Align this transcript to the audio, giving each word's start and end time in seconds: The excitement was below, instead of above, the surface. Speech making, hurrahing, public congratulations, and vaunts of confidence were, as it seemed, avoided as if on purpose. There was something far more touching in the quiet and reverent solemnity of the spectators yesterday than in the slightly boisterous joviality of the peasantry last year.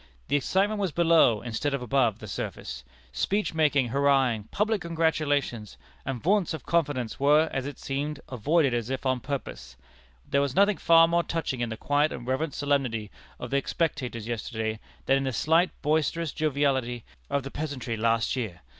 The 0.29 0.35
excitement 0.35 0.79
was 0.81 0.91
below, 0.91 1.43
instead 1.43 1.75
of 1.75 1.81
above, 1.83 2.17
the 2.17 2.27
surface. 2.27 2.83
Speech 3.11 3.53
making, 3.53 3.89
hurrahing, 3.89 4.45
public 4.49 4.81
congratulations, 4.81 5.77
and 6.07 6.19
vaunts 6.19 6.55
of 6.55 6.65
confidence 6.65 7.19
were, 7.19 7.51
as 7.53 7.67
it 7.67 7.77
seemed, 7.77 8.19
avoided 8.27 8.73
as 8.73 8.89
if 8.89 9.05
on 9.05 9.19
purpose. 9.19 9.77
There 10.27 10.41
was 10.41 10.53
something 10.53 10.77
far 10.77 11.07
more 11.07 11.21
touching 11.21 11.59
in 11.59 11.69
the 11.69 11.77
quiet 11.77 12.11
and 12.11 12.25
reverent 12.25 12.55
solemnity 12.55 13.11
of 13.39 13.51
the 13.51 13.61
spectators 13.63 14.27
yesterday 14.27 14.79
than 15.05 15.17
in 15.17 15.23
the 15.25 15.33
slightly 15.33 15.73
boisterous 15.83 16.31
joviality 16.31 17.03
of 17.29 17.43
the 17.43 17.51
peasantry 17.51 17.95
last 17.95 18.35
year. 18.35 18.61